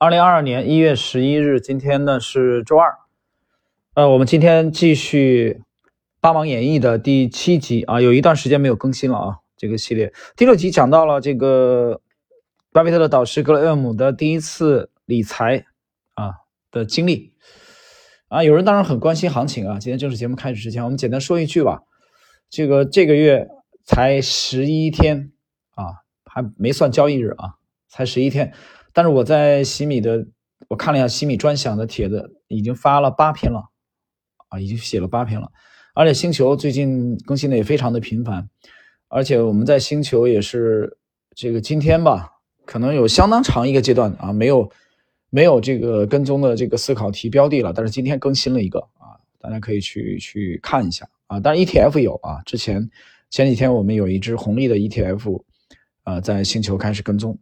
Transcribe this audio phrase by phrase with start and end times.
[0.00, 3.00] 二零二二年一月十一日，今天呢是周二。
[3.92, 5.60] 呃，我们今天继续
[6.22, 9.36] 《八王演义》的第七集啊，有一段时间没有更新了啊。
[9.58, 12.00] 这个系列第六集讲到了这个
[12.72, 15.66] 巴菲特的导师格雷厄姆的第一次理财
[16.14, 16.32] 啊
[16.70, 17.34] 的经历
[18.28, 18.42] 啊。
[18.42, 19.78] 有人当然很关心行情啊。
[19.78, 21.82] 今天正式节目开始之前，我们简单说一句吧。
[22.48, 23.48] 这个这个月
[23.84, 25.30] 才十一天
[25.72, 25.84] 啊，
[26.24, 27.56] 还没算交易日啊，
[27.86, 28.54] 才十一天。
[28.92, 30.26] 但是我在喜米的，
[30.68, 33.64] 我看了一下喜米专享的帖子，已经发了八篇了。
[34.48, 35.48] 啊，已经写了八篇了，
[35.94, 38.50] 而且星球最近更新的也非常的频繁，
[39.06, 40.98] 而且我们在星球也是
[41.36, 42.32] 这个今天吧，
[42.64, 44.68] 可能有相当长一个阶段啊，没有
[45.30, 52.90] 没有这个跟踪的这个思考题标的了，但是今天更新了一个啊，大家可以去去看一下啊，当然 ETF 有啊，之前
[53.30, 55.44] 前几天我们有一只红利的 ETF，
[56.02, 57.38] 啊，在星球开始跟踪，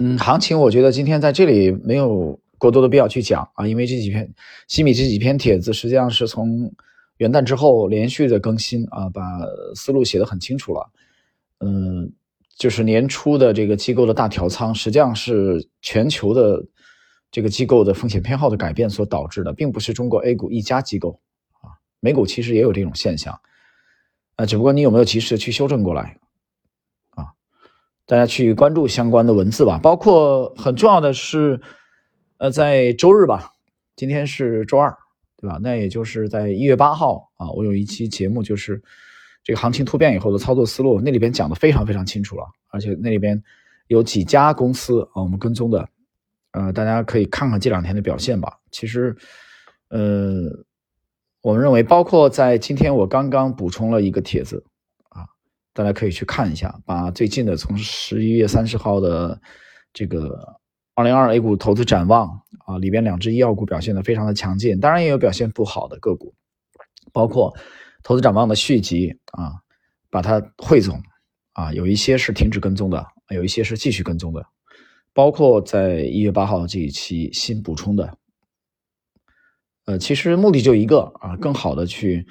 [0.00, 2.38] 嗯，行情我觉得今天在这里没有。
[2.60, 4.34] 过多的必要去讲啊，因为这几篇
[4.66, 6.68] 西米这几篇帖子实际上是从
[7.18, 9.22] 元旦之后连续的更新啊，把
[9.76, 10.90] 思路写得很清楚了。
[11.60, 12.12] 嗯，
[12.56, 16.60] 就是年初的这个机构的大调仓，实际上是全球的
[17.30, 21.20] 这个机构的风险偏好的改变所导致的，并不是中国 A 股一家机构
[21.60, 23.38] 啊，美股其实也有这种现象
[24.34, 26.18] 啊，只不过你有没有及时的去修正过来？
[28.08, 31.60] 大家去关注相关的文字吧，包括很重要的是。
[32.40, 33.50] 呃，在周日吧，
[33.96, 34.96] 今天是周二，
[35.38, 35.58] 对吧？
[35.60, 38.80] 那也就是在一月八号啊，我有一期节目，就是
[39.42, 43.42] 这个行情突变以后的操作思路，那里边讲的非常非常清楚了，而且那里边
[43.88, 45.88] 有几家公司啊，我们跟踪的，
[46.52, 48.56] 呃，大家可以看看这两天的表现吧。
[48.70, 49.16] 其实，
[49.88, 50.44] 呃，
[51.42, 54.64] 我们认为，包括在今天我刚刚补充了一个帖子，
[55.78, 59.40] 大家可以去看一下，把最近的从十一月三十号的
[59.92, 60.56] 这个。
[60.94, 66.34] 二零二 A 股投资展望啊，里边两只医药股表现的非常的强劲，当然也有表现不好的个股，
[67.12, 67.56] 包括
[68.02, 69.62] 投资展望的续集啊，
[70.10, 71.00] 把它汇总
[71.52, 74.44] 啊，有一些是停止跟踪的，有一些是继续跟踪的，
[75.12, 78.18] 包括在一月八号这一期新补充的，
[79.84, 82.26] 呃，其实目的就一个啊，更好的去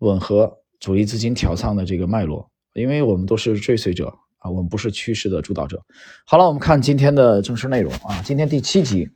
[0.00, 4.18] 吻合主力资金调仓的这个脉络，因为我们都是追随者。
[4.38, 5.80] 啊，我们不是趋势的主导者。
[6.26, 8.20] 好了，我们看今天的正式内容啊。
[8.24, 9.08] 今天第七集，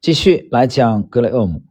[0.00, 1.62] 继续来讲格雷厄姆。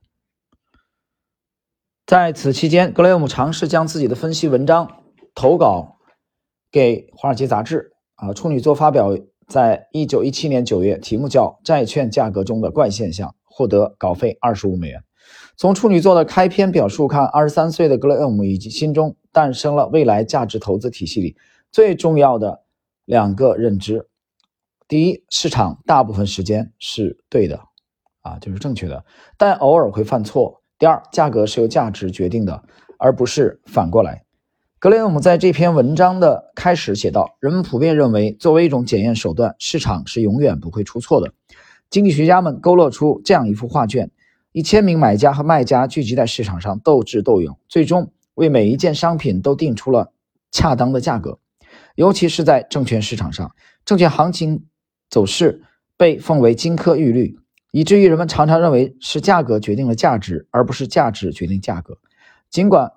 [2.05, 5.03] 在此期间，格雷厄姆尝试将自己的分析文章
[5.35, 5.97] 投稿
[6.71, 7.91] 给《华尔街杂志》
[8.25, 9.09] 啊，处女座发表
[9.49, 15.03] 在一九一七年九月，题目叫《债券价格中的怪现象》，获得稿费二十五美元。
[15.57, 21.35] 从处女座的开篇表述看，二十三岁的格雷厄姆以及心中诞生了未来价值投资体系里
[21.71, 22.61] 最重要的
[23.03, 24.07] 两个认知：
[24.87, 27.59] 第一，市场大部分时间是对的，
[28.21, 29.03] 啊，就是正确的，
[29.37, 32.63] 但偶尔会犯错；第二，价格是由价值决定的，
[32.97, 34.23] 而不是反过来。
[34.79, 41.33] 格雷厄姆在这篇文章的开始写道：“人们普遍认为，作为一种检验手段，市场是永远不会出错的。
[41.89, 44.11] 经济学家们勾勒出这样一幅画卷。”
[44.51, 50.13] 一千名买家和卖家聚集在市场上斗智斗勇，最终为每一件商品都定出了
[50.51, 51.39] 恰当的价格。
[51.95, 53.55] 尤其是在证券市场上，
[53.85, 54.65] 证券行情
[55.09, 55.63] 走势
[55.97, 57.37] 被奉为金科玉律，
[57.71, 61.97] 以至于人们常常认为是价格决定了价值，而不是价值决定价格。
[62.49, 62.91] 尽管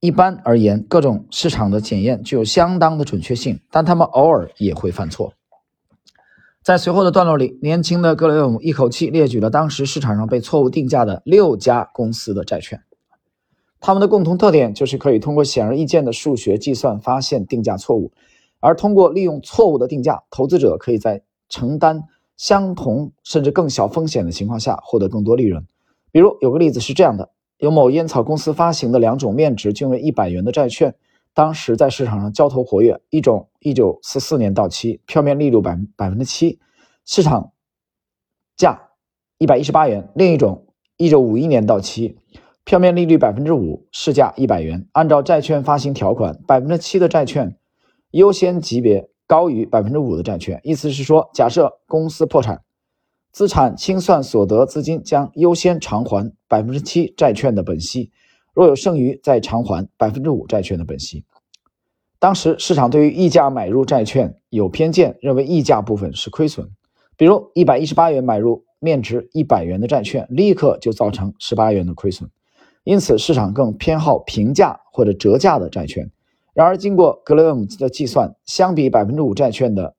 [0.00, 5.34] 一般而言，各种市场的检验具有相当的准确性，但他们偶尔也会犯错。
[6.62, 12.82] 在随后的段落里，年轻的格雷厄姆一口气列举了当时市场上被错误定价的六家公司的债券。
[13.86, 18.10] 他们的共同特点就是可以通过显而易见的数学计算发现定价错误，
[18.58, 22.02] 而通过利用错误的定价，投资者可以在承担
[22.34, 25.62] 相同甚至更小风险的情况下获得更多利润。
[26.10, 27.28] 比如，有个例子是这样的：
[27.58, 30.94] 有某烟草公司发行的两种面值均为一百元的债券。
[31.34, 36.58] 当时在市场上交投活跃，一种一九四四年到期，票面利率百百分之七，
[37.04, 37.52] 市场
[38.56, 38.80] 价
[39.36, 42.16] 一百一十八元；另一种一九五一年到期，
[42.64, 44.88] 票面利率百分之五，市价一百元。
[44.92, 47.58] 按照债券发行条款，百分之七的债券
[48.12, 52.62] 优先级别高于百分之五的债券，意思是说，假设公司破产，
[53.30, 58.10] 资产清算所得资金将优先偿还百分之七债券的本息。
[58.54, 61.26] 若有剩余，再偿还百分之五债券的本息。
[62.18, 66.70] 当时市场对于溢价买入债券有偏见，认为溢价部分是亏损。
[67.18, 72.30] 比如一百一十八元买入面值一百元的债券，立刻就造成十八元的亏损。
[72.84, 76.10] 因此，市场更偏好平价或者折价的债券。
[76.52, 79.96] 然而，经过格雷厄姆的计算，相比百分之五债券的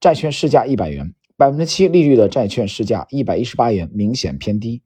[0.00, 4.82] 债券市价一百元，百分之七利率的债券市价一百一十八元，明显偏低。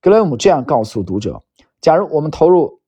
[0.00, 1.42] 格雷厄姆这样告诉读者：
[1.80, 2.80] 假如我们投入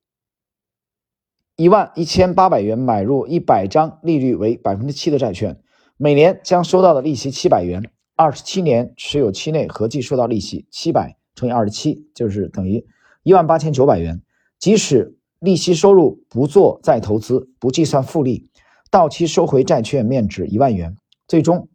[1.57, 5.59] 一万一千八百元买入一百张利率为百分之七的债券，
[5.97, 12.85] 每年将收到的利息七百元，二十七年持有期内合计收到利息七百乘以二十七，就是等于
[13.23, 14.23] 一万八千九百元。
[14.59, 18.51] 即使利息收入不做再投资，不计算复利，
[18.91, 20.97] 到期收回债券面值一万元，
[21.27, 21.69] 最终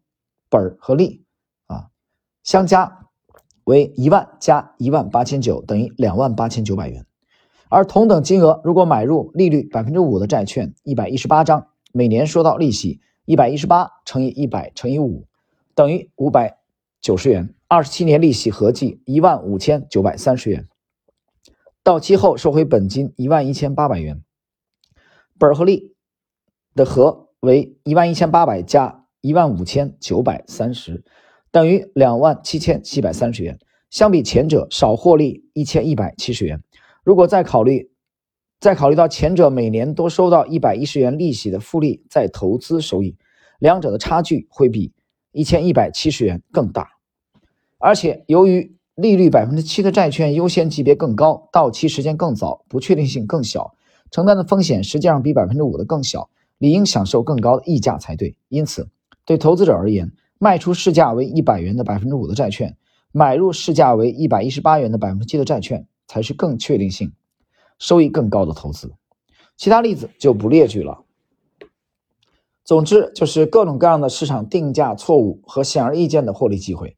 [0.49, 1.23] 本和利
[1.65, 1.87] 啊
[2.43, 3.07] 相加
[3.63, 7.05] 为一万加一万八千九，等于两万八千九百元。
[7.67, 15.25] 而同等金额，如果买入利率百分之五的债券一百一十八张，每年收到利息一百一十八乘以一百乘以五，
[15.73, 16.59] 等于五百
[17.01, 20.67] 九十元，二十七年利息合计一万五千九百三十元。
[21.85, 24.23] 到期后收回本金一万一千八百元，
[25.37, 25.93] 本和利
[26.73, 31.03] 的和为一万一千八百加一万五千九百三十，
[31.51, 33.59] 等于两万七千七百三十元。
[33.91, 36.59] 相比前者少获利一千一百七十元。
[37.03, 37.91] 如果再考虑，
[38.59, 43.15] 再考虑到前者每年多收到一百一十元利息的复利再投资收益，
[43.59, 44.91] 两者的差距会比
[45.31, 46.89] 一千一百七十元更大。
[47.77, 53.75] 而且由于利率百分之七的债券优先级别更高，到期时间更早，不确定性更小，
[54.09, 58.37] 承担的风险实际上比百分之五的更小，理应享受更高的溢价才对。
[58.47, 58.87] 因此，
[59.25, 62.77] 对投资者而言，卖出市价为一百元的百分之五的债券，
[63.11, 67.11] 买入市价为一百一十八元的百分之七的债券，才是更确定性、
[67.77, 68.93] 收益更高的投资。
[69.57, 71.03] 其他例子就不列举了。
[72.63, 76.95] 总之，就是各种各样的市场定价错误和显而易见的获利机会。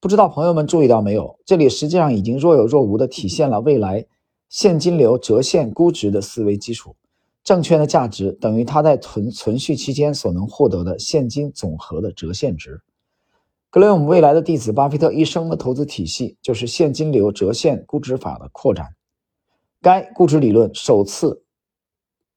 [0.00, 1.38] 不知道朋友们注意到没有？
[1.44, 4.06] 这里实际上已经若有若无地体现了未来
[4.48, 6.96] 现金流折现估值的思维基础。
[7.44, 12.80] 证券的价值等于它在存存续期间所能获得的现金总和的折现值。
[13.68, 18.94] 格雷厄姆未来的弟子巴菲特一生的投资体系就是现金流折现估值法的扩展。
[19.82, 21.44] 该估值理论首次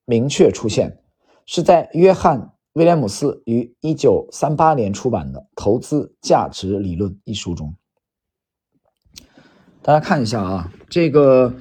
[0.04, 0.98] 明确出现
[1.46, 2.53] 是在约翰。
[2.74, 7.76] 威廉姆斯于一九三八年出版的《投资价值理论》一书中，
[9.80, 11.54] 大家看一下啊，这个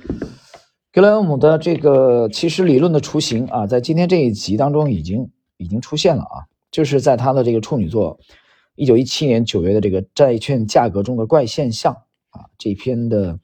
[0.92, 8.20] 格雷厄姆的这个其实理论的雏形啊，在今天这一集当中已经已经出现了啊，就是在他的这个处女作
[8.74, 11.94] 一九一七年九月的这个债券价格中的怪现象
[12.32, 13.38] 啊这篇的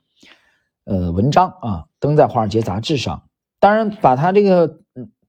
[0.85, 3.29] 呃文章啊登在《华尔街》杂志上，
[3.59, 4.79] 当然把他这个。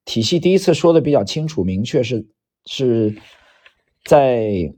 [0.05, 2.25] 体系第一次说的比较清楚明确，是
[2.65, 3.15] 是
[4.03, 4.73] 在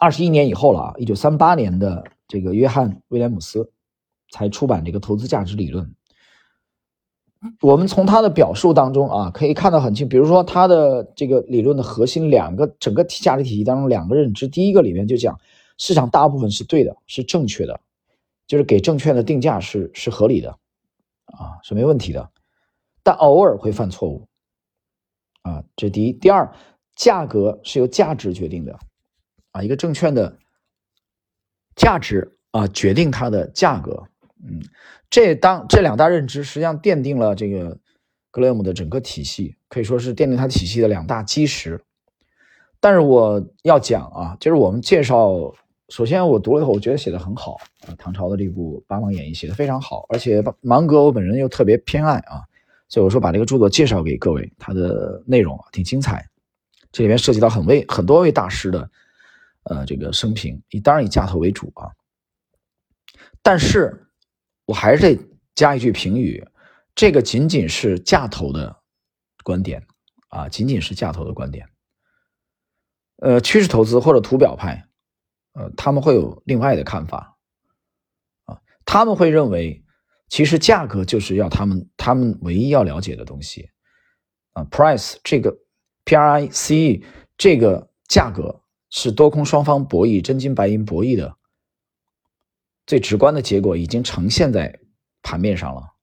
[0.00, 3.70] 二十一年以后了啊，一九三八年的这个约翰威廉姆斯
[4.30, 5.94] 才出版这个投资价值理论。
[7.60, 15.38] 我们从他的表述当中啊，可以看到很清，比如说他的这个理论的核心两个整个价值体系当中两个认知，第一个里面就讲
[15.78, 17.78] 市场大部分是对的，是正确的，
[18.48, 20.50] 就是给证券的定价是是合理的
[21.26, 22.28] 啊，是没问题的。
[23.08, 24.28] 但偶尔会犯错误，
[25.40, 26.12] 啊，这第一。
[26.12, 26.52] 第二，
[26.94, 28.78] 价格是由价值决定的，
[29.50, 30.36] 啊，一个证券的
[31.74, 34.04] 价值啊，决定它的价格。
[34.46, 34.60] 嗯，
[35.08, 37.78] 这当这两大认知实际上奠定了这个
[38.30, 41.82] 格雷厄姆的整个体系，可以说是奠定他体系的两大基石。
[42.78, 45.54] 但是我要讲啊，就是我们介绍，
[45.88, 47.56] 首先我读了以后，我觉得写的很好
[47.86, 52.44] 啊，唐朝的这部《八王演义》写的非常好，而且芒格我本人又特别偏爱啊。
[52.88, 56.26] 所以我说把这个著作介绍给各位，它的内容啊挺精彩，
[56.90, 58.90] 这里面涉及到很位很多位大师的，
[59.64, 61.92] 呃，这个生平，以当然以价投为主啊，
[63.42, 64.08] 但是
[64.64, 65.22] 我还是得
[65.54, 66.42] 加一句评语，
[66.94, 68.74] 这个仅仅是价投的
[69.44, 69.86] 观点
[70.28, 71.68] 啊，仅仅是价投的观点，
[73.16, 74.88] 呃，趋势投资或者图表派，
[75.52, 77.36] 呃，他们会有另外的看法
[78.46, 79.84] 啊，他们会认为。
[80.28, 83.70] 其实价格就是要他们他们唯一要了解的东西
[84.52, 85.56] 啊，price 这个
[86.04, 87.04] P R I C E
[87.36, 91.36] 这个价格是多空双方博弈真金白银博弈的
[92.86, 94.78] 最直观的结果，已经呈现在
[95.22, 95.94] 盘面上了。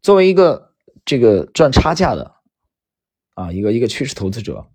[0.00, 2.36] 作为一个这个赚差价的
[3.34, 4.70] 啊，一个一个趋势投资者，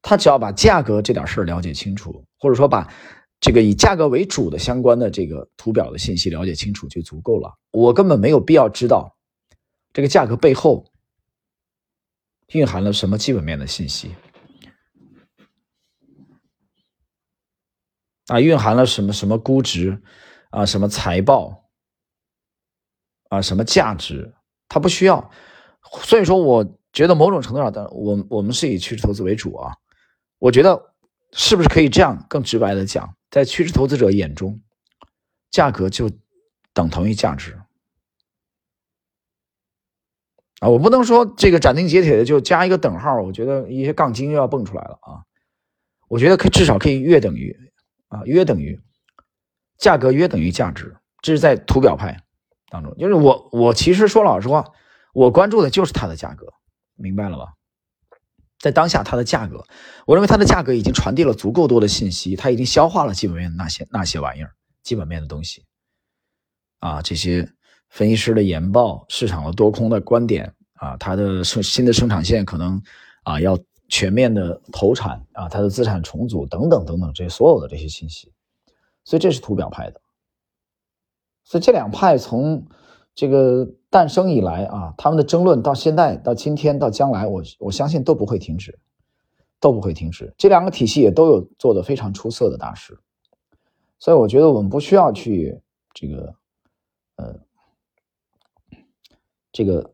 [0.00, 2.92] 他只要把价格这点事儿了解清楚，或者说把。
[3.40, 7.56] 这个以价格为主的相关的这个图表的信息了解清楚就足够了。
[7.70, 9.16] 我根本没有必要知道
[9.92, 10.84] 这个价格背后
[12.48, 14.10] 蕴含了什么基本面的信息
[18.26, 20.02] 啊，蕴含了什么什么估值
[20.50, 21.70] 啊，什么财报
[23.30, 24.34] 啊，什么价值，
[24.68, 25.30] 它不需要。
[26.02, 29.74] 所以说，我觉得某种程度上的，我我们是以趋势投资为主啊。
[30.38, 30.88] 我觉得。
[31.32, 34.60] 是不是可以这样更直白的讲，在趋势投资者眼中，
[35.50, 36.10] 价格就
[36.72, 37.58] 等同于价值
[40.58, 40.68] 啊？
[40.68, 45.24] 我不能说这个斩钉截铁的就加一个等号，我觉得一些杠精又要蹦出来了啊！
[46.08, 47.56] 我觉得可至少可以约等于
[48.08, 48.80] 啊，约等于
[49.78, 52.24] 价格约等于价值，这是在图表派
[52.68, 54.72] 当中，就是我我其实说老实话，
[55.14, 56.52] 我关注的就是它的价格，
[56.96, 57.54] 明白了吧？
[58.60, 59.64] 在当下，它的价格，
[60.06, 64.52] 我认为它的价格已经传递了足够多的信息，它已经消化了基本面那些那些玩意儿，
[64.82, 65.64] 基本面的东西，
[66.78, 67.50] 啊，这些
[67.88, 72.82] 分析师的研报，市场的多空的观点，啊，它的生新的生产线可能
[73.24, 78.30] 啊要全面的投产，啊，它的资产重组等等等等这些所有的这些信息，
[79.04, 80.00] 所以这是图表派的，
[81.44, 82.66] 所以这两派从。
[83.14, 88.78] 这个诞生以来啊，他们的争论到现在到今天到将来，我我相信都不会停止，
[89.58, 90.32] 都不会停止。
[90.38, 92.98] 这两个体系也都有做的非常出色的大师，
[93.98, 95.60] 所以我觉得我们不需要去
[95.92, 96.34] 这个
[97.16, 97.34] 呃
[99.52, 99.92] 这个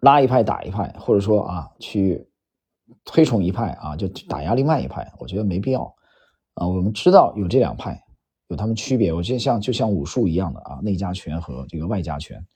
[0.00, 2.26] 拉一派打一派，或者说啊去
[3.04, 5.94] 推崇一派啊就打压另外一派，我觉得没必要
[6.54, 6.66] 啊。
[6.66, 8.02] 我们知道有这两派。
[8.52, 12.46] 有他们区别，我觉得像就像武术一样的啊，内家拳和这个外家拳，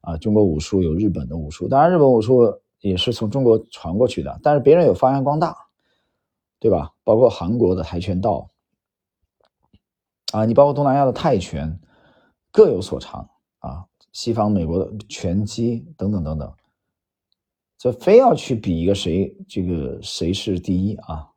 [0.00, 5.56] 啊，中国武术有日本的武术，当然日本武术也是从中国传过去的，但是别人有发扬光大，
[6.58, 6.92] 对吧？
[7.04, 8.50] 包括韩国的跆拳道，
[10.32, 11.78] 啊，你包括东南亚的泰拳，
[12.50, 13.30] 各有所长
[13.60, 16.52] 啊，西方美国的拳击等等等等，
[17.78, 21.30] 这非要去比一个谁，这个谁是第一啊？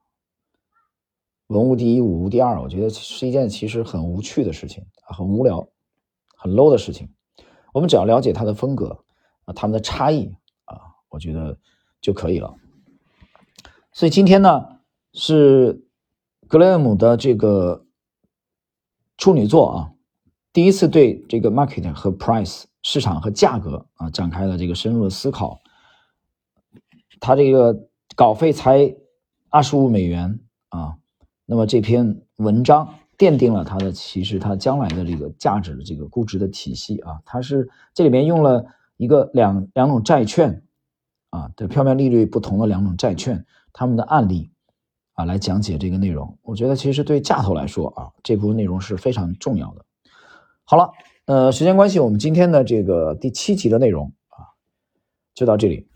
[1.48, 5.68] 文无第一，武无第二，我觉得是一件其实很无趣的事情，很无聊、
[6.36, 7.10] 很 low 的事情。
[7.74, 9.06] 我们只要了解他的风格
[9.46, 10.36] 啊，他们的差异
[10.66, 10.78] 啊，
[11.08, 11.58] 我觉得
[12.02, 12.54] 就可以了。
[13.94, 14.80] 所以今天呢，
[15.14, 15.86] 是
[16.48, 17.86] 格雷厄姆的这个
[19.18, 19.92] 处女座啊，
[20.52, 25.62] 第一次对这个 market 和 price 市场和价格啊展开了这个深入的思考。
[27.22, 27.88] 他这个
[28.18, 28.94] 稿费才
[29.50, 30.98] 二十五美元啊。
[31.50, 38.66] 那么这篇文章奠定了它的其实它将来的这个价值的这个估值的体系啊，它是这里面用了
[38.98, 40.62] 一个两两种债券
[41.30, 44.52] 啊的票面利率不同的两种债券，他们的案例
[45.14, 46.38] 啊来讲解这个内容。
[46.42, 49.86] 我觉得其实对价投来说啊，这部分内容是非常重要的。
[50.66, 50.92] 好了，
[51.28, 54.52] 呃，时间关系，我们今天的这个第七集的内容啊
[55.34, 55.88] 就到这里。